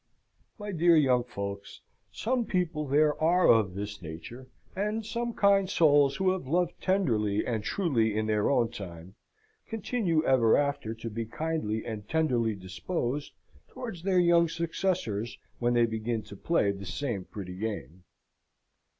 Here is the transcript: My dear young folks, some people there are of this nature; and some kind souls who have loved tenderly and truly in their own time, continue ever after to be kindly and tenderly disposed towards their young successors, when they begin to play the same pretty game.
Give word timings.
My 0.57 0.71
dear 0.71 0.97
young 0.97 1.23
folks, 1.23 1.81
some 2.11 2.43
people 2.43 2.87
there 2.87 3.21
are 3.21 3.47
of 3.47 3.75
this 3.75 4.01
nature; 4.01 4.47
and 4.75 5.05
some 5.05 5.31
kind 5.31 5.69
souls 5.69 6.15
who 6.15 6.31
have 6.31 6.47
loved 6.47 6.81
tenderly 6.81 7.45
and 7.45 7.63
truly 7.63 8.17
in 8.17 8.25
their 8.25 8.49
own 8.49 8.71
time, 8.71 9.13
continue 9.67 10.25
ever 10.25 10.57
after 10.57 10.95
to 10.95 11.09
be 11.11 11.27
kindly 11.27 11.85
and 11.85 12.09
tenderly 12.09 12.55
disposed 12.55 13.33
towards 13.67 14.01
their 14.01 14.19
young 14.19 14.49
successors, 14.49 15.37
when 15.59 15.75
they 15.75 15.85
begin 15.85 16.23
to 16.23 16.35
play 16.35 16.71
the 16.71 16.87
same 16.87 17.25
pretty 17.25 17.53
game. 17.57 18.03